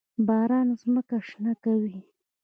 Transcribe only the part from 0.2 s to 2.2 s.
باران ځمکه شنه کوي.